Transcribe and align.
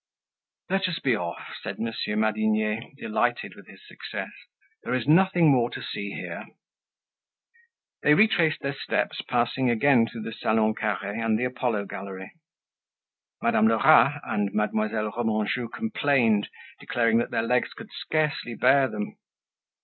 "Let 0.71 0.87
us 0.87 0.97
be 0.97 1.15
off," 1.15 1.55
said 1.61 1.77
Monsieur 1.77 2.15
Madinier, 2.15 2.81
delighted 2.97 3.53
with 3.53 3.67
his 3.67 3.85
success. 3.87 4.31
"There 4.81 4.95
is 4.95 5.07
nothing 5.07 5.51
more 5.51 5.69
to 5.69 5.83
see 5.83 6.13
here." 6.13 6.47
They 8.01 8.15
retraced 8.15 8.61
their 8.61 8.73
steps, 8.73 9.21
passing 9.21 9.69
again 9.69 10.07
through 10.07 10.23
the 10.23 10.33
Salon 10.33 10.73
Carre 10.73 11.21
and 11.23 11.37
the 11.37 11.43
Apollo 11.45 11.85
Gallery. 11.85 12.31
Madame 13.43 13.67
Lerat 13.67 14.19
and 14.23 14.51
Mademoiselle 14.55 15.11
Remanjou 15.11 15.67
complained, 15.71 16.49
declaring 16.79 17.19
that 17.19 17.29
their 17.29 17.43
legs 17.43 17.71
could 17.73 17.91
scarcely 17.91 18.55
bear 18.55 18.87
them. 18.87 19.17